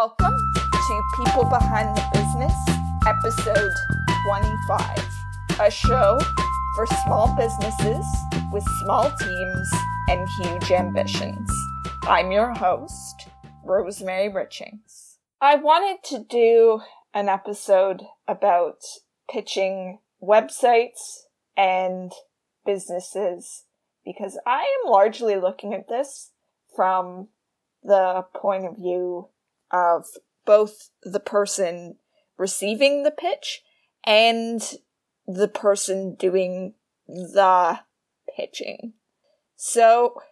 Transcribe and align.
Welcome 0.00 0.54
to 0.54 1.02
People 1.18 1.44
Behind 1.44 1.94
the 1.94 2.02
Business, 2.14 2.54
episode 3.06 3.70
25, 4.24 4.98
a 5.60 5.70
show 5.70 6.18
for 6.74 6.86
small 7.04 7.36
businesses 7.36 8.06
with 8.50 8.64
small 8.82 9.10
teams 9.10 9.70
and 10.08 10.26
huge 10.40 10.70
ambitions. 10.70 11.50
I'm 12.04 12.32
your 12.32 12.54
host, 12.54 13.28
Rosemary 13.62 14.30
Richings. 14.30 15.16
I 15.38 15.56
wanted 15.56 16.02
to 16.04 16.24
do 16.24 16.80
an 17.12 17.28
episode 17.28 18.04
about 18.26 18.78
pitching 19.30 19.98
websites 20.22 21.24
and 21.58 22.10
businesses 22.64 23.64
because 24.02 24.38
I 24.46 24.60
am 24.62 24.90
largely 24.90 25.36
looking 25.36 25.74
at 25.74 25.88
this 25.88 26.30
from 26.74 27.28
the 27.82 28.24
point 28.34 28.64
of 28.64 28.76
view 28.76 29.28
of 29.70 30.06
both 30.44 30.90
the 31.02 31.20
person 31.20 31.96
receiving 32.36 33.02
the 33.02 33.10
pitch 33.10 33.62
and 34.04 34.74
the 35.26 35.48
person 35.48 36.14
doing 36.14 36.74
the 37.06 37.80
pitching. 38.36 38.94
So, 39.56 40.22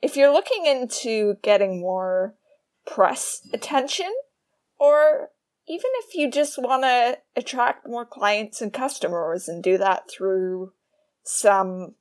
if 0.00 0.16
you're 0.16 0.32
looking 0.32 0.66
into 0.66 1.36
getting 1.42 1.80
more 1.80 2.34
press 2.86 3.46
attention, 3.52 4.12
or 4.78 5.30
even 5.68 5.90
if 5.96 6.14
you 6.14 6.30
just 6.30 6.56
want 6.56 6.84
to 6.84 7.18
attract 7.36 7.86
more 7.86 8.06
clients 8.06 8.62
and 8.62 8.72
customers 8.72 9.48
and 9.48 9.62
do 9.62 9.76
that 9.76 10.10
through 10.10 10.72
some 11.22 11.94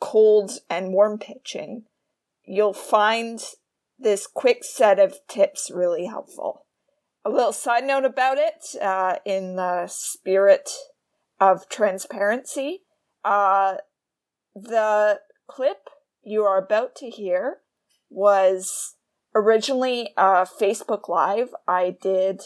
cold 0.00 0.52
and 0.70 0.92
warm 0.92 1.18
pitching, 1.18 1.84
you'll 2.44 2.72
find 2.72 3.42
this 4.00 4.26
quick 4.26 4.64
set 4.64 4.98
of 4.98 5.18
tips 5.28 5.70
really 5.72 6.06
helpful. 6.06 6.64
A 7.24 7.30
little 7.30 7.52
side 7.52 7.84
note 7.84 8.04
about 8.04 8.38
it, 8.38 8.80
uh, 8.80 9.16
in 9.26 9.56
the 9.56 9.86
spirit 9.86 10.70
of 11.38 11.68
transparency, 11.68 12.82
uh, 13.24 13.76
the 14.54 15.20
clip 15.46 15.90
you 16.22 16.44
are 16.44 16.58
about 16.58 16.94
to 16.96 17.10
hear 17.10 17.58
was 18.08 18.96
originally 19.34 20.12
a 20.16 20.46
Facebook 20.46 21.08
Live 21.08 21.54
I 21.68 21.96
did 22.00 22.42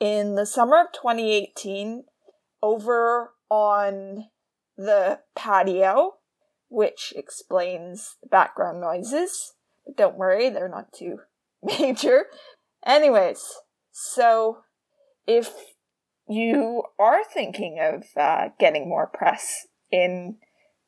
in 0.00 0.34
the 0.34 0.46
summer 0.46 0.80
of 0.80 0.92
2018 0.92 2.04
over 2.62 3.32
on 3.48 4.26
the 4.76 5.20
patio, 5.34 6.14
which 6.68 7.14
explains 7.16 8.16
the 8.22 8.28
background 8.28 8.80
noises. 8.80 9.54
Don't 9.94 10.16
worry, 10.16 10.50
they're 10.50 10.68
not 10.68 10.92
too 10.92 11.20
major. 11.62 12.26
Anyways, 12.84 13.42
so 13.92 14.58
if 15.26 15.52
you 16.28 16.84
are 16.98 17.22
thinking 17.24 17.78
of 17.80 18.04
uh, 18.16 18.48
getting 18.58 18.88
more 18.88 19.06
press 19.06 19.66
in 19.90 20.36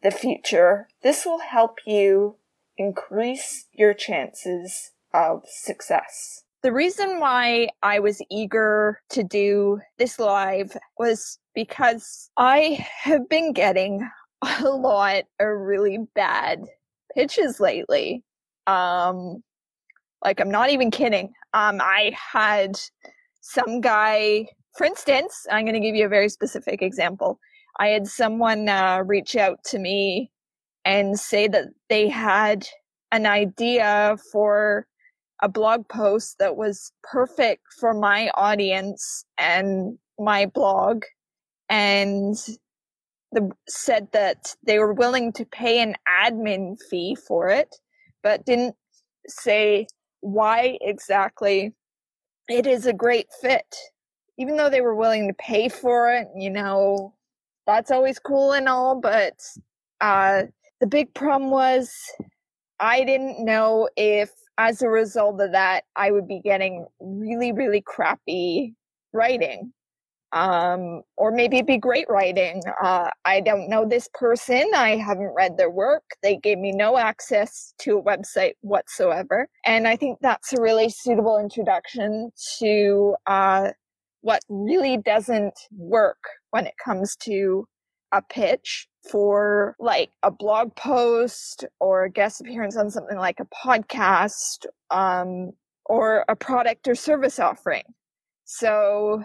the 0.02 0.10
future, 0.10 0.88
this 1.02 1.24
will 1.24 1.40
help 1.40 1.78
you 1.86 2.36
increase 2.76 3.66
your 3.72 3.94
chances 3.94 4.92
of 5.12 5.42
success. 5.46 6.44
The 6.62 6.72
reason 6.72 7.20
why 7.20 7.68
I 7.82 8.00
was 8.00 8.20
eager 8.30 9.00
to 9.10 9.22
do 9.22 9.80
this 9.98 10.18
live 10.18 10.76
was 10.98 11.38
because 11.54 12.30
I 12.36 12.84
have 13.02 13.28
been 13.28 13.52
getting 13.52 14.08
a 14.42 14.68
lot 14.68 15.24
of 15.38 15.48
really 15.48 15.98
bad 16.14 16.64
pitches 17.14 17.60
lately. 17.60 18.24
Um, 18.68 19.42
like 20.24 20.40
I'm 20.40 20.50
not 20.50 20.70
even 20.70 20.90
kidding. 20.90 21.32
Um, 21.54 21.80
I 21.80 22.12
had 22.32 22.78
some 23.40 23.80
guy, 23.80 24.46
for 24.76 24.84
instance, 24.84 25.46
I'm 25.50 25.64
going 25.64 25.74
to 25.74 25.80
give 25.80 25.94
you 25.94 26.06
a 26.06 26.10
very 26.10 26.28
specific 26.28 26.82
example. 26.82 27.38
I 27.78 27.88
had 27.88 28.06
someone 28.06 28.68
uh, 28.68 29.02
reach 29.06 29.36
out 29.36 29.58
to 29.66 29.78
me 29.78 30.30
and 30.84 31.18
say 31.18 31.48
that 31.48 31.66
they 31.88 32.08
had 32.08 32.66
an 33.12 33.26
idea 33.26 34.16
for 34.32 34.86
a 35.42 35.48
blog 35.48 35.88
post 35.88 36.36
that 36.40 36.56
was 36.56 36.92
perfect 37.02 37.62
for 37.78 37.94
my 37.94 38.30
audience 38.34 39.24
and 39.38 39.98
my 40.18 40.46
blog 40.46 41.04
and 41.68 42.36
the, 43.32 43.50
said 43.68 44.08
that 44.12 44.56
they 44.66 44.78
were 44.78 44.92
willing 44.92 45.32
to 45.34 45.44
pay 45.44 45.80
an 45.80 45.94
admin 46.08 46.76
fee 46.90 47.14
for 47.14 47.48
it 47.48 47.76
but 48.22 48.44
didn't 48.44 48.74
say 49.26 49.86
why 50.20 50.78
exactly 50.80 51.72
it 52.48 52.66
is 52.66 52.86
a 52.86 52.92
great 52.92 53.28
fit. 53.40 53.76
Even 54.38 54.56
though 54.56 54.70
they 54.70 54.80
were 54.80 54.94
willing 54.94 55.28
to 55.28 55.34
pay 55.34 55.68
for 55.68 56.12
it, 56.12 56.28
you 56.36 56.50
know, 56.50 57.14
that's 57.66 57.90
always 57.90 58.18
cool 58.18 58.52
and 58.52 58.68
all, 58.68 59.00
but 59.00 59.34
uh, 60.00 60.42
the 60.80 60.86
big 60.86 61.12
problem 61.14 61.50
was 61.50 61.92
I 62.80 63.04
didn't 63.04 63.44
know 63.44 63.88
if, 63.96 64.30
as 64.58 64.82
a 64.82 64.88
result 64.88 65.40
of 65.40 65.52
that, 65.52 65.84
I 65.96 66.10
would 66.10 66.26
be 66.26 66.40
getting 66.40 66.86
really, 67.00 67.52
really 67.52 67.80
crappy 67.80 68.74
writing 69.12 69.72
um, 70.32 71.02
or 71.16 71.30
maybe 71.30 71.56
it'd 71.56 71.66
be 71.66 71.78
great 71.78 72.06
writing. 72.08 72.62
Uh, 72.82 73.10
I 73.24 73.40
don't 73.40 73.68
know 73.68 73.86
this 73.86 74.08
person. 74.14 74.70
I 74.74 74.96
haven't 74.96 75.34
read 75.34 75.56
their 75.56 75.70
work. 75.70 76.04
They 76.22 76.36
gave 76.36 76.58
me 76.58 76.72
no 76.72 76.98
access 76.98 77.72
to 77.80 77.98
a 77.98 78.02
website 78.02 78.52
whatsoever. 78.60 79.48
And 79.64 79.88
I 79.88 79.96
think 79.96 80.18
that's 80.20 80.52
a 80.52 80.60
really 80.60 80.90
suitable 80.90 81.38
introduction 81.38 82.30
to 82.58 83.14
uh, 83.26 83.70
what 84.20 84.42
really 84.48 84.98
doesn't 84.98 85.58
work 85.70 86.18
when 86.50 86.66
it 86.66 86.74
comes 86.82 87.16
to 87.16 87.66
a 88.12 88.22
pitch 88.22 88.88
for 89.10 89.76
like 89.78 90.10
a 90.22 90.30
blog 90.30 90.74
post 90.76 91.64
or 91.80 92.04
a 92.04 92.10
guest 92.10 92.40
appearance 92.40 92.76
on 92.76 92.90
something 92.90 93.18
like 93.18 93.38
a 93.40 93.66
podcast 93.66 94.66
um, 94.90 95.52
or 95.86 96.24
a 96.28 96.36
product 96.36 96.88
or 96.88 96.94
service 96.94 97.38
offering. 97.38 97.84
So 98.44 99.22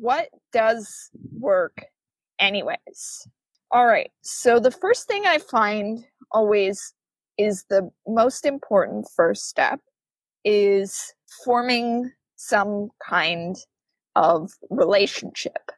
what 0.00 0.28
does 0.52 1.10
work 1.38 1.84
anyways? 2.38 3.28
All 3.70 3.86
right. 3.86 4.10
So 4.22 4.58
the 4.58 4.70
first 4.70 5.06
thing 5.06 5.26
I 5.26 5.38
find 5.38 6.04
always 6.32 6.94
is 7.38 7.64
the 7.68 7.90
most 8.08 8.44
important 8.44 9.06
first 9.14 9.46
step 9.48 9.80
is 10.44 11.12
forming 11.44 12.10
some 12.36 12.88
kind 13.06 13.56
of 14.16 14.50
relationship 14.70 15.70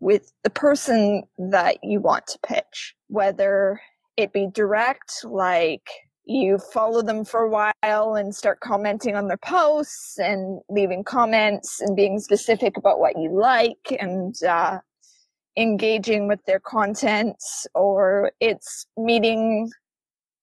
with 0.00 0.32
the 0.44 0.50
person 0.50 1.24
that 1.38 1.78
you 1.82 2.00
want 2.00 2.26
to 2.28 2.38
pitch, 2.46 2.94
whether 3.08 3.80
it 4.16 4.32
be 4.32 4.46
direct, 4.52 5.24
like 5.24 5.88
you 6.26 6.58
follow 6.58 7.02
them 7.02 7.24
for 7.24 7.42
a 7.42 7.50
while 7.50 8.14
and 8.14 8.34
start 8.34 8.60
commenting 8.60 9.14
on 9.14 9.28
their 9.28 9.36
posts 9.38 10.18
and 10.18 10.60
leaving 10.70 11.04
comments 11.04 11.80
and 11.80 11.96
being 11.96 12.18
specific 12.18 12.76
about 12.76 12.98
what 12.98 13.18
you 13.18 13.38
like 13.38 13.96
and 14.00 14.34
uh, 14.42 14.78
engaging 15.56 16.26
with 16.26 16.40
their 16.46 16.60
content 16.60 17.36
or 17.74 18.32
it's 18.40 18.86
meeting 18.96 19.70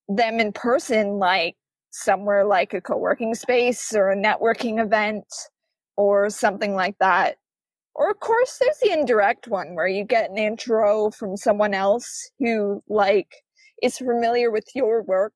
them 0.08 0.40
in 0.40 0.52
person 0.52 1.18
like 1.18 1.56
somewhere 1.90 2.46
like 2.46 2.74
a 2.74 2.82
co-working 2.82 3.34
space 3.34 3.94
or 3.94 4.12
a 4.12 4.16
networking 4.16 4.82
event 4.82 5.26
or 5.98 6.30
something 6.30 6.76
like 6.76 6.96
that. 7.00 7.38
Or 7.96 8.12
of 8.12 8.20
course 8.20 8.58
there's 8.60 8.78
the 8.82 8.94
indirect 8.94 9.48
one 9.48 9.76
where 9.76 9.88
you 9.88 10.06
get 10.06 10.30
an 10.30 10.38
intro 10.38 11.10
from 11.12 11.36
someone 11.36 11.74
else 11.74 12.30
who 12.40 12.82
like 12.88 13.36
is 13.82 13.98
familiar 13.98 14.52
with 14.52 14.68
your 14.76 15.02
work 15.04 15.34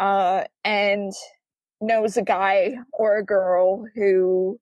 uh, 0.00 0.44
and 0.64 1.12
knows 1.80 2.16
a 2.16 2.22
guy 2.22 2.74
or 2.92 3.18
a 3.18 3.24
girl 3.24 3.84
who 3.94 4.58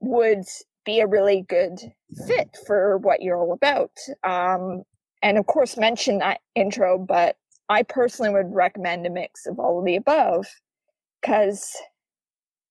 would 0.00 0.44
be 0.84 1.00
a 1.00 1.06
really 1.06 1.44
good 1.48 1.78
fit 2.26 2.56
for 2.66 2.98
what 2.98 3.22
you're 3.22 3.36
all 3.36 3.52
about. 3.52 3.90
Um, 4.24 4.82
and 5.22 5.38
of 5.38 5.46
course, 5.46 5.76
mention 5.76 6.18
that 6.18 6.40
intro, 6.54 6.98
but 6.98 7.36
I 7.68 7.82
personally 7.82 8.32
would 8.32 8.54
recommend 8.54 9.06
a 9.06 9.10
mix 9.10 9.46
of 9.46 9.58
all 9.58 9.78
of 9.78 9.84
the 9.84 9.96
above 9.96 10.46
because, 11.20 11.68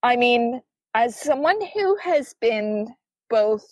I 0.03 0.15
mean, 0.15 0.61
as 0.93 1.15
someone 1.15 1.59
who 1.73 1.97
has 1.97 2.33
been 2.39 2.87
both 3.29 3.65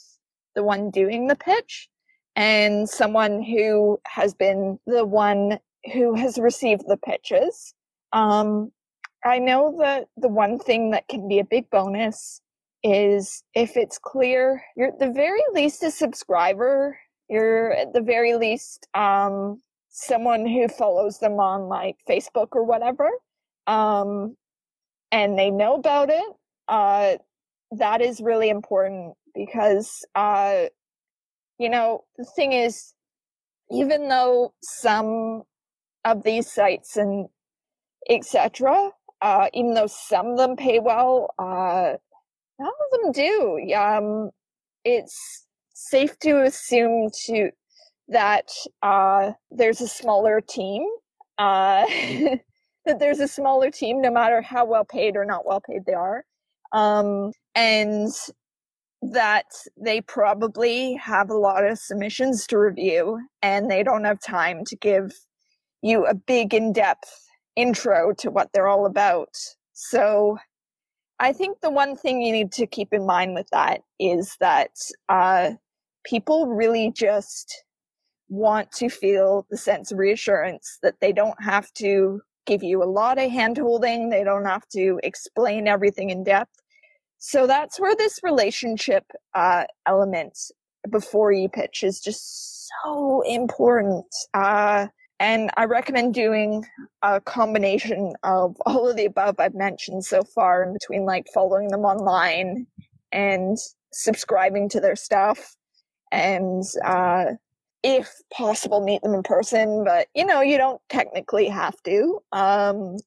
the 0.55 0.63
one 0.63 0.91
doing 0.91 1.27
the 1.27 1.35
pitch 1.35 1.89
and 2.35 2.89
someone 2.89 3.41
who 3.41 3.99
has 4.05 4.33
been 4.33 4.77
the 4.85 5.05
one 5.05 5.59
who 5.93 6.15
has 6.15 6.37
received 6.37 6.83
the 6.87 6.97
pitches, 6.97 7.73
um, 8.13 8.71
I 9.25 9.39
know 9.39 9.75
that 9.79 10.07
the 10.17 10.27
one 10.27 10.59
thing 10.59 10.91
that 10.91 11.07
can 11.07 11.27
be 11.27 11.39
a 11.39 11.45
big 11.45 11.69
bonus 11.69 12.41
is 12.83 13.43
if 13.53 13.77
it's 13.77 13.97
clear, 13.97 14.63
you're 14.75 14.89
at 14.89 14.99
the 14.99 15.11
very 15.11 15.41
least 15.53 15.83
a 15.83 15.91
subscriber, 15.91 16.97
you're 17.29 17.71
at 17.73 17.93
the 17.93 18.01
very 18.01 18.35
least 18.35 18.87
um, 18.93 19.61
someone 19.89 20.45
who 20.45 20.67
follows 20.67 21.19
them 21.19 21.39
on 21.39 21.69
like 21.69 21.97
Facebook 22.09 22.49
or 22.51 22.63
whatever, 22.63 23.09
um, 23.67 24.35
and 25.11 25.37
they 25.37 25.51
know 25.51 25.75
about 25.75 26.09
it. 26.09 26.33
Uh, 26.67 27.15
that 27.77 28.01
is 28.01 28.21
really 28.21 28.49
important 28.49 29.15
because 29.33 30.05
uh 30.15 30.65
you 31.57 31.69
know 31.69 32.03
the 32.17 32.25
thing 32.35 32.53
is 32.53 32.93
even 33.71 34.09
though 34.09 34.53
some 34.61 35.43
of 36.05 36.23
these 36.23 36.51
sites 36.51 36.97
and 36.97 37.27
etc 38.09 38.91
uh 39.21 39.47
even 39.53 39.73
though 39.73 39.87
some 39.87 40.27
of 40.27 40.37
them 40.37 40.55
pay 40.55 40.79
well 40.79 41.33
uh 41.39 41.93
none 42.59 42.67
of 42.69 43.01
them 43.01 43.11
do 43.11 43.73
um 43.75 44.29
it's 44.85 45.45
safe 45.73 46.17
to 46.19 46.43
assume 46.43 47.09
to 47.25 47.49
that 48.07 48.49
uh 48.81 49.31
there's 49.51 49.81
a 49.81 49.87
smaller 49.87 50.41
team 50.41 50.85
uh 51.37 51.85
that 52.85 52.99
there's 52.99 53.19
a 53.19 53.27
smaller 53.27 53.71
team 53.71 54.01
no 54.01 54.11
matter 54.11 54.41
how 54.41 54.65
well 54.65 54.85
paid 54.85 55.15
or 55.15 55.25
not 55.25 55.45
well 55.45 55.61
paid 55.61 55.85
they 55.85 55.93
are 55.93 56.23
um 56.73 57.31
and 57.55 58.11
that 59.01 59.45
they 59.77 59.99
probably 60.01 60.93
have 60.95 61.29
a 61.29 61.37
lot 61.37 61.65
of 61.65 61.77
submissions 61.77 62.47
to 62.47 62.57
review 62.57 63.19
and 63.41 63.69
they 63.69 63.83
don't 63.83 64.05
have 64.05 64.19
time 64.21 64.63
to 64.65 64.75
give 64.77 65.11
you 65.81 66.05
a 66.05 66.13
big 66.13 66.53
in-depth 66.53 67.22
intro 67.55 68.13
to 68.19 68.31
what 68.31 68.49
they're 68.53 68.67
all 68.67 68.85
about. 68.85 69.35
So 69.73 70.37
I 71.19 71.33
think 71.33 71.61
the 71.61 71.69
one 71.69 71.95
thing 71.95 72.21
you 72.21 72.31
need 72.31 72.51
to 72.53 72.67
keep 72.67 72.89
in 72.91 73.05
mind 73.05 73.35
with 73.35 73.47
that 73.51 73.81
is 73.99 74.35
that 74.39 74.71
uh, 75.09 75.51
people 76.03 76.47
really 76.47 76.91
just 76.95 77.63
want 78.29 78.71
to 78.73 78.89
feel 78.89 79.45
the 79.49 79.57
sense 79.57 79.91
of 79.91 79.99
reassurance 79.99 80.79
that 80.81 80.95
they 81.01 81.13
don't 81.13 81.41
have 81.41 81.71
to 81.73 82.21
give 82.45 82.63
you 82.63 82.83
a 82.83 82.85
lot 82.85 83.17
of 83.17 83.31
hand 83.31 83.57
holding, 83.57 84.09
they 84.09 84.23
don't 84.23 84.45
have 84.45 84.67
to 84.69 84.99
explain 85.03 85.67
everything 85.67 86.09
in 86.09 86.23
depth 86.23 86.63
so 87.25 87.47
that's 87.47 87.79
where 87.79 87.95
this 87.95 88.19
relationship 88.21 89.05
uh, 89.33 89.63
element 89.87 90.37
before 90.91 91.31
you 91.31 91.47
pitch 91.47 91.81
is 91.81 92.01
just 92.01 92.67
so 92.83 93.21
important. 93.21 94.03
Uh, 94.33 94.87
and 95.23 95.49
I 95.55 95.63
recommend 95.65 96.13
doing 96.13 96.65
a 97.01 97.21
combination 97.21 98.13
of 98.23 98.57
all 98.65 98.89
of 98.89 98.97
the 98.97 99.05
above 99.05 99.35
I've 99.39 99.55
mentioned 99.55 100.03
so 100.03 100.23
far 100.23 100.63
in 100.63 100.73
between 100.73 101.05
like 101.05 101.27
following 101.33 101.69
them 101.69 101.85
online 101.85 102.67
and 103.11 103.57
subscribing 103.93 104.67
to 104.69 104.81
their 104.81 104.97
stuff 104.97 105.55
and 106.11 106.63
uh, 106.83 107.25
if 107.83 108.11
possible 108.33 108.83
meet 108.83 109.01
them 109.01 109.13
in 109.13 109.23
person 109.23 109.83
but 109.85 110.07
you 110.13 110.25
know 110.25 110.41
you 110.41 110.57
don't 110.57 110.81
technically 110.89 111.47
have 111.47 111.81
to 111.83 112.19
um, 112.33 112.97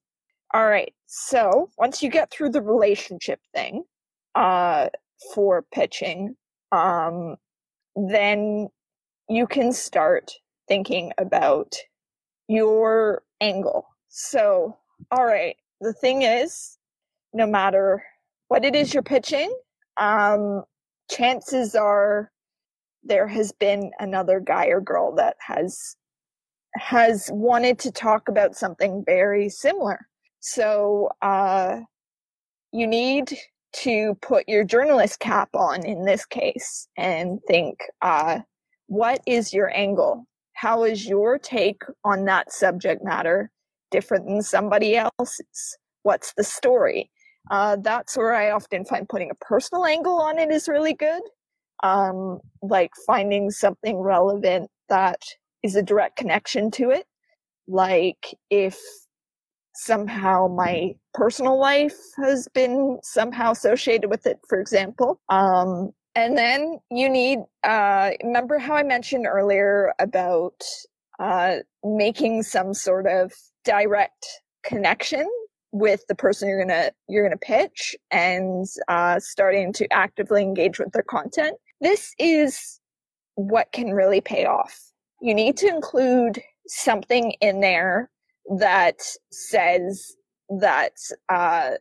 all 0.53 0.67
right 0.67 0.93
so 1.05 1.69
once 1.77 2.01
you 2.01 2.09
get 2.09 2.31
through 2.31 2.49
the 2.49 2.61
relationship 2.61 3.39
thing 3.53 3.83
uh, 4.35 4.87
for 5.33 5.63
pitching, 5.73 6.35
um, 6.71 7.35
then 7.95 8.69
you 9.29 9.47
can 9.47 9.73
start 9.73 10.31
thinking 10.67 11.11
about 11.17 11.75
your 12.47 13.23
angle. 13.41 13.87
So, 14.09 14.77
all 15.11 15.25
right, 15.25 15.55
the 15.81 15.93
thing 15.93 16.23
is, 16.23 16.77
no 17.33 17.45
matter 17.45 18.03
what 18.47 18.65
it 18.65 18.75
is 18.75 18.93
you're 18.93 19.03
pitching, 19.03 19.53
um, 19.97 20.63
chances 21.09 21.75
are 21.75 22.31
there 23.03 23.27
has 23.27 23.51
been 23.51 23.91
another 23.99 24.39
guy 24.39 24.67
or 24.67 24.81
girl 24.81 25.15
that 25.15 25.35
has 25.39 25.95
has 26.75 27.29
wanted 27.31 27.79
to 27.79 27.91
talk 27.91 28.27
about 28.27 28.55
something 28.55 29.03
very 29.05 29.49
similar. 29.49 30.07
So, 30.39 31.09
uh, 31.21 31.79
you 32.71 32.85
need 32.85 33.37
to 33.73 34.15
put 34.21 34.47
your 34.47 34.63
journalist 34.63 35.19
cap 35.19 35.49
on 35.53 35.85
in 35.85 36.05
this 36.05 36.25
case 36.25 36.87
and 36.97 37.39
think, 37.47 37.79
uh, 38.01 38.39
what 38.87 39.21
is 39.25 39.53
your 39.53 39.75
angle? 39.75 40.27
How 40.57 40.83
is 40.85 41.05
your 41.05 41.37
take 41.37 41.83
on 42.03 42.25
that 42.25 42.51
subject 42.51 43.03
matter 43.03 43.51
different 43.91 44.25
than 44.25 44.41
somebody 44.41 44.97
else's? 44.97 45.77
What's 46.01 46.33
the 46.33 46.43
story? 46.43 47.11
Uh, 47.51 47.77
that's 47.79 48.17
where 48.17 48.33
I 48.33 48.49
often 48.49 48.83
find 48.83 49.07
putting 49.07 49.29
a 49.29 49.35
personal 49.35 49.85
angle 49.85 50.19
on 50.19 50.39
it 50.39 50.49
is 50.49 50.67
really 50.67 50.95
good. 50.95 51.21
Um, 51.83 52.39
like 52.63 52.89
finding 53.05 53.51
something 53.51 53.97
relevant 53.99 54.71
that 54.89 55.21
is 55.61 55.75
a 55.75 55.83
direct 55.83 56.17
connection 56.17 56.71
to 56.71 56.89
it. 56.89 57.05
Like 57.67 58.35
if 58.49 58.79
somehow 59.75 60.47
my 60.47 60.95
personal 61.13 61.59
life 61.59 61.97
has 62.23 62.47
been 62.55 62.97
somehow 63.03 63.51
associated 63.51 64.09
with 64.09 64.25
it, 64.25 64.39
for 64.49 64.59
example. 64.59 65.21
Um, 65.29 65.91
and 66.17 66.35
then 66.35 66.79
you 66.89 67.09
need, 67.09 67.39
uh, 67.63 68.09
remember 68.23 68.57
how 68.57 68.73
I 68.73 68.81
mentioned 68.81 69.27
earlier 69.27 69.93
about 69.99 70.63
uh, 71.19 71.57
making 71.83 72.41
some 72.41 72.73
sort 72.73 73.05
of 73.05 73.31
direct 73.63 74.25
connection 74.63 75.29
with 75.71 76.07
the 76.07 76.15
person 76.15 76.49
you're 76.49 76.65
gonna 76.65 76.91
you're 77.07 77.23
gonna 77.23 77.37
pitch 77.37 77.95
and 78.09 78.65
uh, 78.87 79.19
starting 79.19 79.71
to 79.73 79.87
actively 79.93 80.41
engage 80.41 80.79
with 80.79 80.91
their 80.91 81.03
content. 81.03 81.55
This 81.81 82.15
is 82.17 82.79
what 83.35 83.71
can 83.71 83.91
really 83.91 84.21
pay 84.21 84.45
off. 84.45 84.75
You 85.21 85.35
need 85.35 85.55
to 85.57 85.67
include 85.67 86.41
something 86.65 87.33
in 87.41 87.61
there 87.61 88.09
that 88.57 89.01
says 89.31 90.15
that 90.49 90.93
uh, 91.29 91.73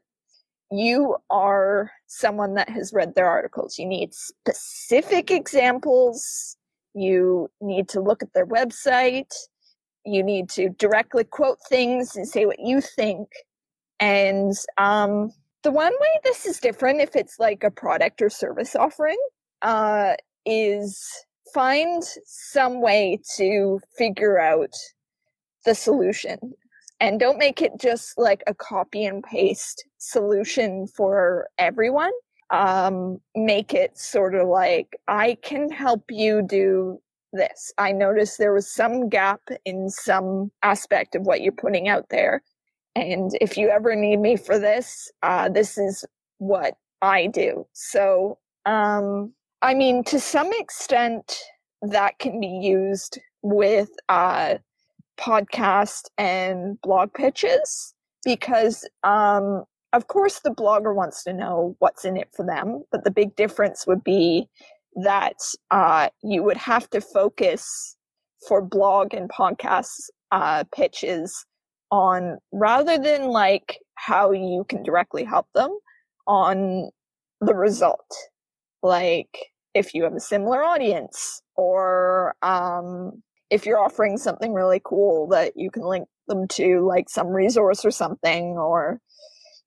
you 0.70 1.16
are 1.30 1.92
someone 2.06 2.54
that 2.54 2.68
has 2.68 2.92
read 2.92 3.14
their 3.14 3.28
articles. 3.28 3.78
You 3.78 3.86
need 3.86 4.12
specific 4.14 5.30
examples. 5.30 6.56
You 6.94 7.48
need 7.60 7.88
to 7.90 8.00
look 8.00 8.22
at 8.22 8.32
their 8.32 8.46
website. 8.46 9.32
You 10.04 10.22
need 10.22 10.48
to 10.50 10.70
directly 10.70 11.24
quote 11.24 11.58
things 11.68 12.16
and 12.16 12.26
say 12.26 12.46
what 12.46 12.60
you 12.60 12.80
think. 12.80 13.28
And 14.00 14.52
um, 14.78 15.32
the 15.62 15.70
one 15.70 15.92
way 15.92 16.20
this 16.24 16.46
is 16.46 16.58
different, 16.58 17.00
if 17.00 17.16
it's 17.16 17.38
like 17.38 17.64
a 17.64 17.70
product 17.70 18.22
or 18.22 18.30
service 18.30 18.76
offering, 18.76 19.18
uh, 19.62 20.14
is 20.44 21.08
find 21.52 22.02
some 22.24 22.80
way 22.80 23.20
to 23.36 23.80
figure 23.96 24.38
out 24.38 24.72
the 25.64 25.74
solution 25.74 26.38
and 27.00 27.20
don't 27.20 27.38
make 27.38 27.60
it 27.62 27.72
just 27.78 28.18
like 28.18 28.42
a 28.46 28.54
copy 28.54 29.04
and 29.04 29.22
paste 29.22 29.84
solution 29.98 30.86
for 30.86 31.48
everyone. 31.58 32.12
Um, 32.50 33.20
make 33.34 33.74
it 33.74 33.98
sort 33.98 34.36
of 34.36 34.46
like 34.46 34.94
i 35.08 35.36
can 35.42 35.68
help 35.68 36.04
you 36.10 36.42
do 36.42 37.00
this. 37.32 37.72
I 37.76 37.90
noticed 37.92 38.38
there 38.38 38.52
was 38.52 38.72
some 38.72 39.08
gap 39.08 39.40
in 39.64 39.90
some 39.90 40.52
aspect 40.62 41.16
of 41.16 41.22
what 41.22 41.40
you're 41.40 41.52
putting 41.52 41.88
out 41.88 42.08
there 42.08 42.42
and 42.94 43.32
if 43.40 43.58
you 43.58 43.68
ever 43.68 43.96
need 43.96 44.20
me 44.20 44.36
for 44.36 44.58
this 44.58 45.10
uh, 45.22 45.48
this 45.48 45.76
is 45.76 46.04
what 46.38 46.74
i 47.02 47.26
do. 47.26 47.66
So 47.72 48.38
um, 48.64 49.32
i 49.60 49.74
mean 49.74 50.04
to 50.04 50.20
some 50.20 50.50
extent 50.52 51.40
that 51.82 52.18
can 52.20 52.40
be 52.40 52.46
used 52.46 53.18
with 53.42 53.90
uh, 54.08 54.56
podcast 55.18 56.04
and 56.18 56.80
blog 56.82 57.12
pitches 57.14 57.94
because 58.24 58.88
um, 59.02 59.64
of 59.92 60.08
course 60.08 60.40
the 60.40 60.50
blogger 60.50 60.94
wants 60.94 61.24
to 61.24 61.32
know 61.32 61.76
what's 61.78 62.04
in 62.04 62.16
it 62.16 62.28
for 62.34 62.44
them 62.44 62.82
but 62.90 63.04
the 63.04 63.10
big 63.10 63.34
difference 63.36 63.86
would 63.86 64.02
be 64.04 64.48
that 64.96 65.36
uh, 65.70 66.08
you 66.22 66.42
would 66.42 66.56
have 66.56 66.88
to 66.90 67.00
focus 67.00 67.96
for 68.46 68.62
blog 68.62 69.14
and 69.14 69.30
podcast 69.30 70.08
uh, 70.32 70.64
pitches 70.74 71.44
on 71.90 72.38
rather 72.52 72.98
than 72.98 73.28
like 73.28 73.78
how 73.94 74.32
you 74.32 74.64
can 74.68 74.82
directly 74.82 75.24
help 75.24 75.46
them 75.54 75.76
on 76.26 76.90
the 77.40 77.54
result. 77.54 78.10
Like 78.82 79.38
if 79.74 79.94
you 79.94 80.04
have 80.04 80.14
a 80.14 80.20
similar 80.20 80.62
audience 80.62 81.42
or 81.54 82.34
um, 82.42 83.22
if 83.50 83.64
you're 83.64 83.78
offering 83.78 84.18
something 84.18 84.52
really 84.52 84.80
cool 84.84 85.28
that 85.28 85.52
you 85.56 85.70
can 85.70 85.82
link 85.82 86.08
them 86.28 86.48
to 86.48 86.84
like 86.86 87.08
some 87.08 87.28
resource 87.28 87.84
or 87.84 87.90
something 87.90 88.56
or 88.56 89.00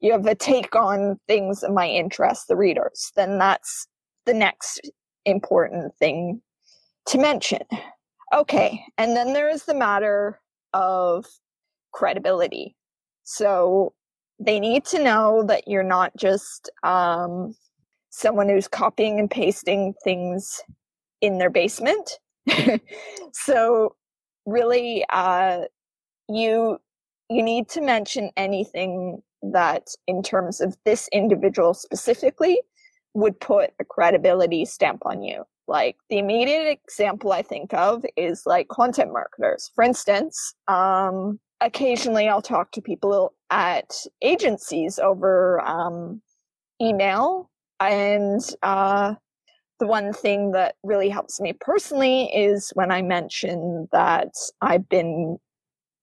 you 0.01 0.11
have 0.11 0.25
a 0.25 0.35
take 0.35 0.75
on 0.75 1.17
things 1.27 1.61
that 1.61 1.71
might 1.71 1.91
interest 1.91 2.47
the 2.47 2.55
readers 2.55 3.11
then 3.15 3.37
that's 3.37 3.87
the 4.25 4.33
next 4.33 4.89
important 5.25 5.93
thing 5.95 6.41
to 7.05 7.17
mention. 7.17 7.61
Okay 8.35 8.83
and 8.97 9.15
then 9.15 9.33
there 9.33 9.49
is 9.49 9.65
the 9.65 9.73
matter 9.73 10.39
of 10.73 11.25
credibility. 11.91 12.75
So 13.23 13.93
they 14.39 14.59
need 14.59 14.85
to 14.85 15.03
know 15.03 15.43
that 15.47 15.67
you're 15.67 15.83
not 15.83 16.15
just 16.15 16.69
um, 16.83 17.55
someone 18.09 18.49
who's 18.49 18.67
copying 18.67 19.19
and 19.19 19.29
pasting 19.29 19.93
things 20.03 20.61
in 21.21 21.37
their 21.37 21.49
basement 21.49 22.19
so 23.33 23.95
really 24.45 25.05
uh, 25.09 25.61
you 26.27 26.77
you 27.29 27.43
need 27.43 27.69
to 27.69 27.81
mention 27.81 28.31
anything 28.37 29.21
that 29.41 29.87
in 30.07 30.23
terms 30.23 30.59
of 30.59 30.75
this 30.85 31.07
individual 31.13 31.73
specifically 31.73 32.59
would 33.13 33.39
put 33.39 33.71
a 33.79 33.85
credibility 33.85 34.65
stamp 34.65 35.05
on 35.05 35.23
you. 35.23 35.43
Like 35.67 35.97
the 36.09 36.17
immediate 36.17 36.79
example 36.87 37.31
I 37.31 37.43
think 37.43 37.73
of 37.73 38.03
is 38.17 38.43
like 38.45 38.67
content 38.69 39.13
marketers. 39.13 39.69
For 39.75 39.83
instance, 39.83 40.55
um, 40.67 41.39
occasionally 41.61 42.27
I'll 42.27 42.41
talk 42.41 42.71
to 42.71 42.81
people 42.81 43.33
at 43.51 43.93
agencies 44.21 44.97
over 44.97 45.61
um, 45.61 46.21
email, 46.81 47.49
and 47.79 48.41
uh, 48.63 49.15
the 49.79 49.87
one 49.87 50.13
thing 50.13 50.51
that 50.51 50.75
really 50.83 51.09
helps 51.09 51.39
me 51.39 51.53
personally 51.53 52.25
is 52.35 52.71
when 52.75 52.91
I 52.91 53.01
mention 53.01 53.87
that 53.91 54.33
I've 54.61 54.87
been 54.89 55.37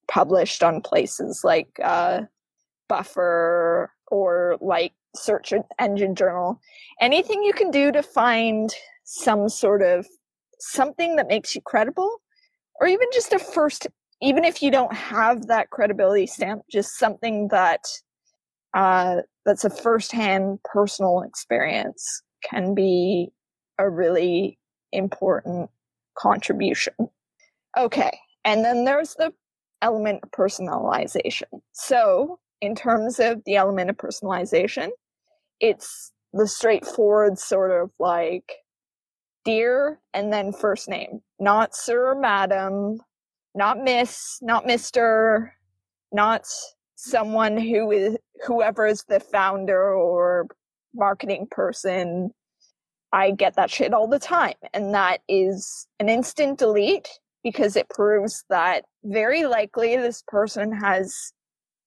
published 0.08 0.62
on 0.62 0.80
places 0.80 1.42
like 1.44 1.68
uh, 1.82 2.22
Buffer 2.88 3.92
or 4.08 4.56
like 4.60 4.92
Search 5.14 5.52
Engine 5.78 6.14
Journal. 6.14 6.60
Anything 7.00 7.42
you 7.42 7.52
can 7.52 7.70
do 7.70 7.92
to 7.92 8.02
find 8.02 8.70
some 9.04 9.48
sort 9.48 9.82
of 9.82 10.06
something 10.58 11.16
that 11.16 11.28
makes 11.28 11.54
you 11.54 11.60
credible, 11.60 12.20
or 12.80 12.86
even 12.86 13.06
just 13.12 13.32
a 13.32 13.38
first, 13.38 13.86
even 14.22 14.44
if 14.44 14.62
you 14.62 14.70
don't 14.70 14.94
have 14.94 15.46
that 15.46 15.70
credibility 15.70 16.26
stamp, 16.26 16.62
just 16.70 16.98
something 16.98 17.48
that 17.48 17.80
uh, 18.74 19.16
that's 19.44 19.64
a 19.64 19.70
firsthand 19.70 20.58
personal 20.64 21.22
experience 21.22 22.22
can 22.44 22.74
be 22.74 23.30
a 23.78 23.88
really 23.88 24.58
important 24.92 25.70
contribution. 26.16 26.94
Okay, 27.76 28.18
and 28.44 28.64
then 28.64 28.84
there's 28.84 29.14
the 29.14 29.32
element 29.82 30.20
of 30.22 30.30
personalization. 30.30 31.60
So, 31.72 32.38
in 32.60 32.74
terms 32.74 33.20
of 33.20 33.42
the 33.44 33.56
element 33.56 33.90
of 33.90 33.96
personalization, 33.96 34.88
it's 35.60 36.12
the 36.32 36.46
straightforward 36.46 37.38
sort 37.38 37.70
of 37.70 37.90
like 37.98 38.52
dear 39.44 40.00
and 40.12 40.32
then 40.32 40.52
first 40.52 40.88
name, 40.88 41.20
not 41.38 41.74
sir 41.74 42.12
or 42.12 42.20
madam, 42.20 42.98
not 43.54 43.82
miss, 43.82 44.38
not 44.42 44.66
mister, 44.66 45.54
not 46.12 46.46
someone 46.96 47.56
who 47.56 47.90
is 47.90 48.16
whoever 48.44 48.86
is 48.86 49.04
the 49.08 49.20
founder 49.20 49.94
or 49.94 50.46
marketing 50.94 51.46
person. 51.50 52.30
I 53.16 53.30
get 53.30 53.56
that 53.56 53.70
shit 53.70 53.94
all 53.94 54.06
the 54.06 54.18
time. 54.18 54.56
And 54.74 54.92
that 54.92 55.22
is 55.26 55.86
an 56.00 56.10
instant 56.10 56.58
delete 56.58 57.08
because 57.42 57.74
it 57.74 57.88
proves 57.88 58.44
that 58.50 58.84
very 59.04 59.46
likely 59.46 59.96
this 59.96 60.22
person 60.28 60.70
has 60.70 61.32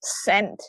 sent 0.01 0.63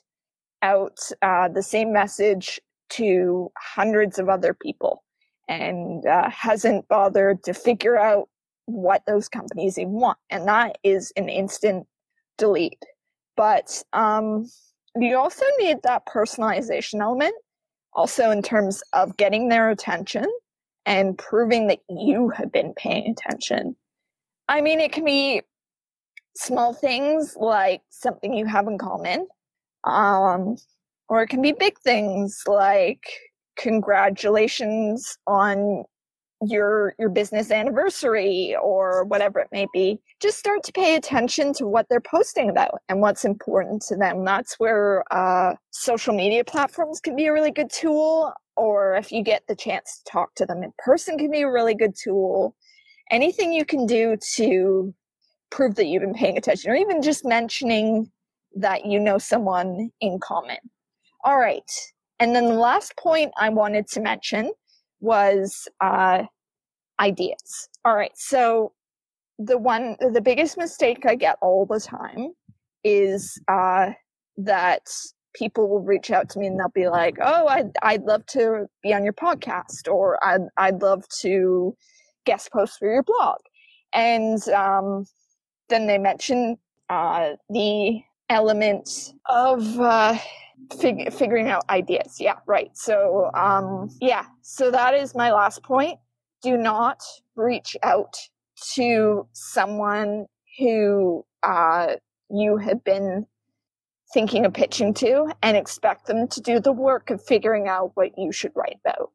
out 0.60 0.98
uh, 1.22 1.48
the 1.48 1.62
same 1.62 1.94
message 1.94 2.60
to 2.90 3.50
hundreds 3.56 4.18
of 4.18 4.28
other 4.28 4.52
people 4.52 5.02
and 5.48 6.04
uh, 6.04 6.28
hasn't 6.28 6.86
bothered 6.88 7.42
to 7.44 7.54
figure 7.54 7.98
out 7.98 8.28
what 8.66 9.02
those 9.06 9.30
companies 9.30 9.78
even 9.78 9.92
want. 9.92 10.18
And 10.28 10.46
that 10.46 10.76
is 10.84 11.10
an 11.16 11.30
instant 11.30 11.86
delete. 12.36 12.84
But 13.34 13.82
um, 13.94 14.46
you 14.94 15.16
also 15.16 15.46
need 15.58 15.78
that 15.84 16.06
personalization 16.06 17.00
element, 17.00 17.34
also 17.94 18.30
in 18.30 18.42
terms 18.42 18.82
of 18.92 19.16
getting 19.16 19.48
their 19.48 19.70
attention 19.70 20.26
and 20.86 21.16
proving 21.18 21.68
that 21.68 21.80
you 21.88 22.30
have 22.30 22.50
been 22.50 22.74
paying 22.74 23.10
attention. 23.10 23.76
I 24.48 24.60
mean, 24.60 24.80
it 24.80 24.92
can 24.92 25.04
be 25.04 25.42
small 26.36 26.72
things 26.72 27.36
like 27.38 27.82
something 27.90 28.34
you 28.34 28.46
have 28.46 28.66
in 28.66 28.78
common, 28.78 29.26
um, 29.84 30.56
or 31.08 31.22
it 31.22 31.28
can 31.28 31.42
be 31.42 31.52
big 31.52 31.78
things 31.80 32.42
like 32.46 33.04
congratulations 33.56 35.18
on 35.26 35.84
your 36.42 36.94
your 36.98 37.10
business 37.10 37.50
anniversary 37.50 38.56
or 38.62 39.04
whatever 39.04 39.40
it 39.40 39.48
may 39.52 39.66
be 39.74 39.98
just 40.22 40.38
start 40.38 40.62
to 40.62 40.72
pay 40.72 40.94
attention 40.96 41.52
to 41.52 41.66
what 41.66 41.86
they're 41.90 42.00
posting 42.00 42.48
about 42.48 42.80
and 42.88 43.02
what's 43.02 43.26
important 43.26 43.82
to 43.82 43.94
them 43.94 44.24
that's 44.24 44.54
where 44.58 45.04
uh, 45.12 45.54
social 45.70 46.14
media 46.14 46.42
platforms 46.42 46.98
can 46.98 47.14
be 47.14 47.26
a 47.26 47.32
really 47.32 47.50
good 47.50 47.70
tool 47.70 48.32
or 48.56 48.94
if 48.96 49.12
you 49.12 49.22
get 49.22 49.42
the 49.48 49.56
chance 49.56 50.02
to 50.04 50.12
talk 50.12 50.34
to 50.34 50.46
them 50.46 50.62
in 50.62 50.72
person 50.78 51.18
can 51.18 51.30
be 51.30 51.42
a 51.42 51.50
really 51.50 51.74
good 51.74 51.94
tool 51.94 52.54
anything 53.10 53.52
you 53.52 53.64
can 53.64 53.86
do 53.86 54.16
to 54.34 54.94
prove 55.50 55.74
that 55.74 55.86
you've 55.86 56.02
been 56.02 56.14
paying 56.14 56.38
attention 56.38 56.70
or 56.70 56.76
even 56.76 57.02
just 57.02 57.24
mentioning 57.24 58.10
that 58.54 58.84
you 58.84 58.98
know 58.98 59.18
someone 59.18 59.90
in 60.00 60.18
common 60.20 60.58
all 61.24 61.38
right 61.38 61.70
and 62.18 62.34
then 62.34 62.46
the 62.46 62.54
last 62.54 62.96
point 62.96 63.32
i 63.38 63.48
wanted 63.48 63.86
to 63.86 64.00
mention 64.00 64.50
was 65.00 65.66
uh, 65.80 66.22
ideas. 67.00 67.68
All 67.84 67.96
right. 67.96 68.12
So 68.14 68.72
the 69.38 69.58
one, 69.58 69.96
the 70.12 70.20
biggest 70.20 70.58
mistake 70.58 71.04
I 71.06 71.14
get 71.14 71.36
all 71.40 71.66
the 71.66 71.80
time 71.80 72.32
is 72.84 73.40
uh, 73.48 73.90
that 74.36 74.82
people 75.34 75.68
will 75.68 75.80
reach 75.80 76.10
out 76.10 76.28
to 76.30 76.38
me 76.38 76.46
and 76.46 76.58
they'll 76.58 76.68
be 76.68 76.88
like, 76.88 77.16
"Oh, 77.20 77.46
I'd 77.46 77.72
I'd 77.82 78.02
love 78.02 78.26
to 78.26 78.66
be 78.82 78.92
on 78.92 79.04
your 79.04 79.12
podcast, 79.12 79.88
or 79.90 80.22
I'd 80.24 80.48
I'd 80.56 80.82
love 80.82 81.08
to 81.20 81.76
guest 82.24 82.52
post 82.52 82.78
for 82.78 82.92
your 82.92 83.02
blog," 83.02 83.38
and 83.92 84.46
um, 84.48 85.06
then 85.68 85.86
they 85.86 85.98
mention 85.98 86.56
uh, 86.88 87.30
the 87.48 88.02
element 88.28 89.14
of 89.26 89.80
uh, 89.80 90.16
fig- 90.78 91.12
figuring 91.12 91.48
out 91.48 91.64
ideas. 91.70 92.16
Yeah, 92.20 92.36
right. 92.46 92.70
So, 92.76 93.30
um, 93.34 93.90
yeah, 94.00 94.26
so 94.42 94.70
that 94.70 94.94
is 94.94 95.14
my 95.14 95.32
last 95.32 95.62
point. 95.62 95.98
Do 96.42 96.56
not 96.56 97.02
reach 97.36 97.76
out 97.82 98.16
to 98.74 99.26
someone 99.32 100.26
who 100.58 101.24
uh, 101.42 101.96
you 102.30 102.56
have 102.56 102.82
been 102.84 103.26
thinking 104.12 104.44
of 104.44 104.52
pitching 104.52 104.92
to 104.94 105.32
and 105.42 105.56
expect 105.56 106.06
them 106.06 106.26
to 106.28 106.40
do 106.40 106.60
the 106.60 106.72
work 106.72 107.10
of 107.10 107.24
figuring 107.24 107.68
out 107.68 107.92
what 107.94 108.16
you 108.18 108.32
should 108.32 108.52
write 108.54 108.78
about. 108.84 109.10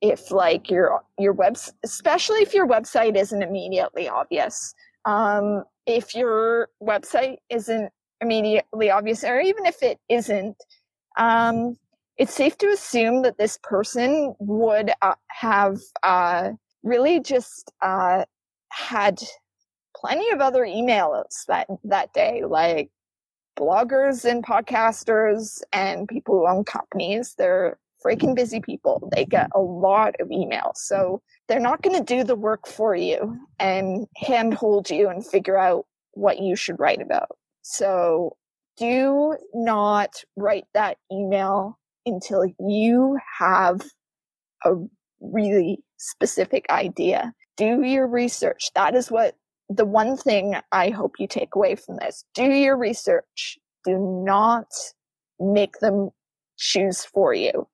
If 0.00 0.30
like 0.30 0.70
your 0.70 1.02
your 1.18 1.32
web 1.32 1.58
especially 1.84 2.38
if 2.38 2.54
your 2.54 2.66
website 2.66 3.16
isn't 3.16 3.42
immediately 3.42 4.08
obvious. 4.08 4.74
Um, 5.04 5.64
if 5.86 6.14
your 6.14 6.68
website 6.82 7.38
isn't 7.50 7.90
immediately 8.20 8.90
obvious 8.90 9.24
or 9.24 9.40
even 9.40 9.64
if 9.66 9.82
it 9.82 9.98
isn't 10.08 10.56
um, 11.16 11.76
it's 12.18 12.34
safe 12.34 12.58
to 12.58 12.68
assume 12.68 13.22
that 13.22 13.38
this 13.38 13.58
person 13.62 14.34
would 14.40 14.92
uh, 15.02 15.14
have 15.28 15.78
uh, 16.02 16.50
really 16.82 17.20
just 17.20 17.72
uh, 17.80 18.24
had 18.70 19.20
plenty 19.96 20.30
of 20.30 20.40
other 20.40 20.64
emails 20.64 21.44
that 21.46 21.68
that 21.84 22.12
day, 22.12 22.42
like 22.44 22.90
bloggers 23.58 24.24
and 24.24 24.44
podcasters 24.44 25.60
and 25.72 26.08
people 26.08 26.36
who 26.36 26.48
own 26.48 26.64
companies. 26.64 27.34
They're 27.36 27.78
freaking 28.04 28.34
busy 28.34 28.60
people. 28.60 29.10
They 29.14 29.24
get 29.24 29.50
a 29.54 29.60
lot 29.60 30.14
of 30.20 30.28
emails. 30.28 30.76
So 30.76 31.20
they're 31.48 31.60
not 31.60 31.82
going 31.82 31.96
to 31.96 32.04
do 32.04 32.24
the 32.24 32.36
work 32.36 32.66
for 32.66 32.94
you 32.94 33.38
and 33.58 34.06
handhold 34.16 34.90
you 34.90 35.08
and 35.08 35.26
figure 35.26 35.58
out 35.58 35.86
what 36.12 36.38
you 36.38 36.54
should 36.56 36.78
write 36.78 37.02
about. 37.02 37.36
So 37.62 38.36
do 38.76 39.36
not 39.52 40.22
write 40.36 40.66
that 40.74 40.98
email 41.12 41.78
until 42.06 42.44
you 42.60 43.18
have 43.38 43.82
a 44.64 44.74
really 45.20 45.80
specific 45.96 46.66
idea. 46.70 47.32
Do 47.56 47.82
your 47.82 48.06
research. 48.06 48.70
That 48.74 48.94
is 48.94 49.10
what 49.10 49.34
the 49.68 49.84
one 49.84 50.16
thing 50.16 50.56
I 50.72 50.90
hope 50.90 51.16
you 51.18 51.26
take 51.26 51.54
away 51.54 51.74
from 51.74 51.96
this. 51.96 52.24
Do 52.34 52.44
your 52.44 52.76
research. 52.76 53.58
Do 53.84 53.98
not 53.98 54.68
make 55.38 55.78
them 55.80 56.10
choose 56.56 57.04
for 57.04 57.34
you. 57.34 57.68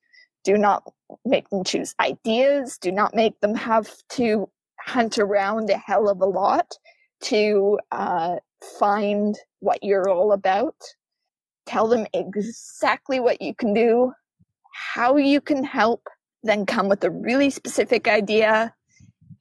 Do 0.45 0.59
not 0.59 0.93
make 1.25 1.49
them 1.51 1.65
choose 1.65 1.95
ideas. 2.01 2.79
Do 2.79 2.93
not 2.93 3.15
make 3.15 3.41
them 3.41 3.55
have 3.55 3.91
to 4.11 4.49
hunt 4.81 5.19
around 5.19 5.71
a 5.71 5.79
hell 5.79 6.09
of 6.09 6.21
a 6.21 6.27
lot 6.27 6.77
to 7.23 7.79
uh, 7.93 8.37
find 8.79 9.39
what 9.61 9.83
you're 9.83 10.11
all 10.11 10.33
about. 10.33 10.77
Tell 11.67 11.89
them 11.89 12.07
exactly 12.13 13.21
what 13.21 13.41
you 13.41 13.55
can 13.55 13.73
do, 13.73 14.13
how 14.75 15.17
you 15.17 15.41
can 15.41 15.65
help, 15.65 16.03
then 16.43 16.67
come 16.67 16.89
with 16.89 17.03
a 17.05 17.11
really 17.11 17.49
specific 17.49 18.07
idea 18.07 18.75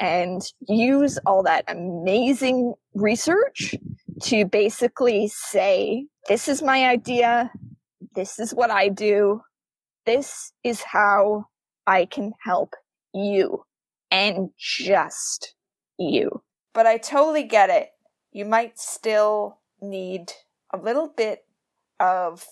and 0.03 0.41
use 0.67 1.17
all 1.25 1.43
that 1.43 1.63
amazing 1.69 2.73
research 2.93 3.73
to 4.21 4.43
basically 4.43 5.29
say, 5.29 6.07
this 6.27 6.49
is 6.49 6.61
my 6.61 6.89
idea, 6.89 7.49
this 8.13 8.37
is 8.37 8.53
what 8.53 8.69
I 8.69 8.89
do, 8.89 9.39
this 10.05 10.51
is 10.61 10.81
how 10.81 11.45
I 11.87 12.03
can 12.03 12.33
help 12.43 12.73
you, 13.13 13.63
and 14.11 14.49
just 14.59 15.55
you. 15.97 16.43
But 16.73 16.85
I 16.85 16.97
totally 16.97 17.43
get 17.43 17.69
it. 17.69 17.91
You 18.33 18.43
might 18.43 18.77
still 18.77 19.59
need 19.81 20.33
a 20.73 20.77
little 20.77 21.13
bit 21.15 21.45
of 22.01 22.43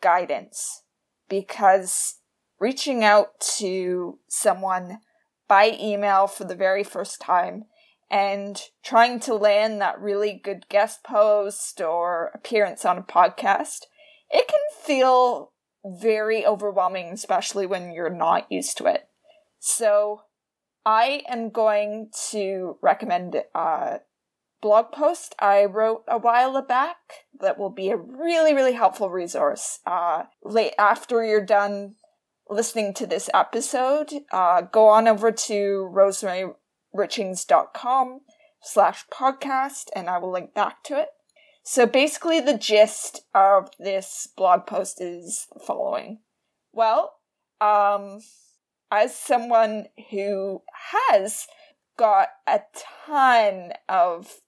guidance 0.00 0.84
because 1.28 2.20
reaching 2.60 3.02
out 3.02 3.40
to 3.58 4.20
someone 4.28 4.98
by 5.52 5.76
email 5.78 6.26
for 6.26 6.44
the 6.44 6.54
very 6.54 6.82
first 6.82 7.20
time 7.20 7.64
and 8.10 8.58
trying 8.82 9.20
to 9.20 9.34
land 9.34 9.82
that 9.82 10.00
really 10.00 10.40
good 10.42 10.66
guest 10.70 11.04
post 11.04 11.78
or 11.78 12.30
appearance 12.32 12.86
on 12.86 12.96
a 12.96 13.02
podcast, 13.02 13.80
it 14.30 14.48
can 14.48 14.60
feel 14.82 15.52
very 15.84 16.46
overwhelming, 16.46 17.08
especially 17.12 17.66
when 17.66 17.92
you're 17.92 18.08
not 18.08 18.50
used 18.50 18.78
to 18.78 18.86
it. 18.86 19.08
So, 19.58 20.22
I 20.86 21.22
am 21.28 21.50
going 21.50 22.08
to 22.30 22.78
recommend 22.80 23.36
a 23.54 24.00
blog 24.62 24.90
post 24.90 25.34
I 25.38 25.66
wrote 25.66 26.04
a 26.08 26.16
while 26.16 26.62
back 26.62 26.96
that 27.42 27.58
will 27.58 27.68
be 27.68 27.90
a 27.90 27.96
really, 27.98 28.54
really 28.54 28.72
helpful 28.72 29.10
resource. 29.10 29.80
Uh, 29.84 30.22
late 30.42 30.72
after 30.78 31.22
you're 31.22 31.44
done 31.44 31.96
listening 32.48 32.94
to 32.94 33.06
this 33.06 33.28
episode, 33.32 34.12
uh, 34.32 34.62
go 34.62 34.88
on 34.88 35.06
over 35.08 35.32
to 35.32 35.90
rosemaryrichings.com 35.92 38.20
slash 38.62 39.04
podcast 39.12 39.88
and 39.94 40.08
I 40.08 40.16
will 40.18 40.32
link 40.32 40.54
back 40.54 40.82
to 40.84 40.98
it. 41.00 41.08
So 41.64 41.86
basically 41.86 42.40
the 42.40 42.58
gist 42.58 43.22
of 43.34 43.70
this 43.78 44.28
blog 44.36 44.66
post 44.66 45.00
is 45.00 45.46
the 45.52 45.60
following. 45.60 46.18
Well, 46.72 47.14
um, 47.60 48.20
as 48.90 49.14
someone 49.14 49.86
who 50.10 50.62
has 50.92 51.46
got 51.96 52.28
a 52.46 52.60
ton 53.06 53.72
of 53.88 54.40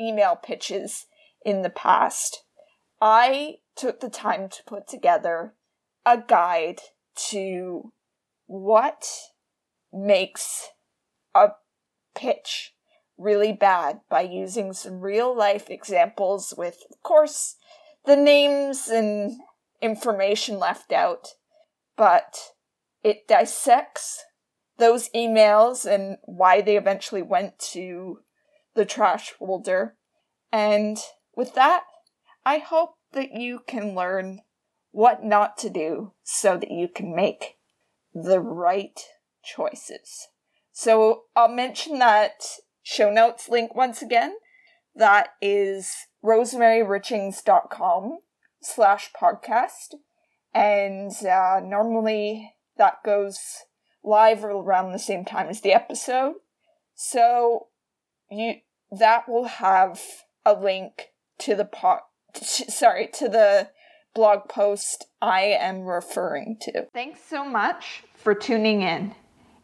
email 0.00 0.36
pitches 0.36 1.06
in 1.44 1.62
the 1.62 1.70
past, 1.70 2.42
I 3.00 3.56
took 3.76 4.00
the 4.00 4.10
time 4.10 4.48
to 4.48 4.62
put 4.66 4.88
together 4.88 5.54
a 6.04 6.18
guide 6.18 6.80
to 7.30 7.92
what 8.46 9.08
makes 9.92 10.68
a 11.34 11.48
pitch 12.14 12.72
really 13.16 13.52
bad 13.52 14.00
by 14.08 14.22
using 14.22 14.72
some 14.72 15.00
real 15.00 15.36
life 15.36 15.68
examples 15.68 16.54
with, 16.56 16.78
of 16.90 17.02
course, 17.02 17.56
the 18.06 18.16
names 18.16 18.88
and 18.88 19.40
information 19.82 20.58
left 20.58 20.92
out. 20.92 21.28
But 21.96 22.52
it 23.02 23.26
dissects 23.26 24.24
those 24.78 25.08
emails 25.10 25.84
and 25.84 26.18
why 26.24 26.60
they 26.60 26.76
eventually 26.76 27.22
went 27.22 27.58
to 27.58 28.20
the 28.74 28.84
trash 28.84 29.30
folder. 29.30 29.96
And 30.52 30.98
with 31.34 31.54
that, 31.54 31.82
I 32.46 32.58
hope 32.58 32.94
that 33.12 33.32
you 33.32 33.60
can 33.66 33.94
learn 33.94 34.40
what 34.90 35.24
not 35.24 35.56
to 35.58 35.70
do 35.70 36.12
so 36.22 36.56
that 36.56 36.70
you 36.70 36.88
can 36.88 37.14
make 37.14 37.56
the 38.14 38.40
right 38.40 38.98
choices. 39.44 40.28
So 40.72 41.24
I'll 41.34 41.48
mention 41.48 41.98
that 41.98 42.42
show 42.82 43.10
notes 43.10 43.48
link 43.48 43.74
once 43.74 44.02
again. 44.02 44.36
That 44.94 45.30
is 45.40 45.92
rosemaryrichings.com 46.24 48.18
slash 48.62 49.10
podcast. 49.20 49.94
And 50.54 51.12
uh, 51.24 51.60
normally 51.62 52.54
that 52.76 53.02
goes 53.04 53.38
live 54.02 54.44
around 54.44 54.92
the 54.92 54.98
same 54.98 55.24
time 55.24 55.48
as 55.48 55.60
the 55.60 55.72
episode. 55.72 56.34
So 56.94 57.68
you 58.30 58.54
that 58.90 59.28
will 59.28 59.44
have 59.44 60.00
a 60.44 60.54
link 60.54 61.08
to 61.38 61.54
the 61.54 61.64
pot 61.64 62.02
sorry, 62.34 63.08
to 63.14 63.28
the 63.28 63.70
blog 64.18 64.48
post 64.48 65.06
I 65.22 65.42
am 65.60 65.84
referring 65.84 66.56
to. 66.62 66.88
Thanks 66.92 67.20
so 67.22 67.44
much 67.44 68.02
for 68.16 68.34
tuning 68.34 68.82
in. 68.82 69.14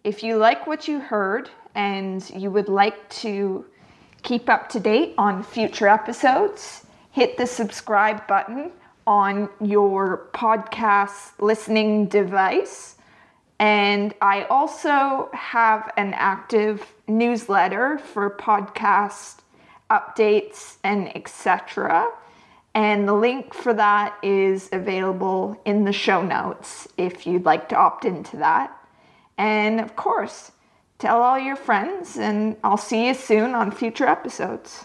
If 0.04 0.22
you 0.22 0.36
like 0.36 0.68
what 0.68 0.86
you 0.86 1.00
heard 1.00 1.50
and 1.74 2.22
you 2.30 2.52
would 2.52 2.68
like 2.68 3.08
to 3.24 3.64
keep 4.22 4.48
up 4.48 4.68
to 4.68 4.78
date 4.78 5.14
on 5.18 5.42
future 5.42 5.88
episodes, 5.88 6.86
hit 7.10 7.36
the 7.36 7.48
subscribe 7.48 8.28
button 8.28 8.70
on 9.08 9.48
your 9.60 10.28
podcast 10.32 11.32
listening 11.40 12.06
device 12.06 12.94
and 13.58 14.14
I 14.20 14.44
also 14.44 15.30
have 15.32 15.90
an 15.96 16.14
active 16.14 16.94
newsletter 17.08 17.98
for 17.98 18.30
podcast 18.30 19.38
updates 19.90 20.76
and 20.84 21.14
etc. 21.16 22.08
And 22.74 23.06
the 23.06 23.14
link 23.14 23.54
for 23.54 23.72
that 23.74 24.18
is 24.22 24.68
available 24.72 25.60
in 25.64 25.84
the 25.84 25.92
show 25.92 26.22
notes 26.22 26.88
if 26.96 27.24
you'd 27.24 27.44
like 27.44 27.68
to 27.68 27.76
opt 27.76 28.04
into 28.04 28.36
that. 28.38 28.76
And 29.38 29.80
of 29.80 29.94
course, 29.94 30.50
tell 30.98 31.22
all 31.22 31.38
your 31.38 31.54
friends, 31.54 32.16
and 32.18 32.56
I'll 32.64 32.76
see 32.76 33.06
you 33.06 33.14
soon 33.14 33.54
on 33.54 33.70
future 33.70 34.06
episodes. 34.06 34.82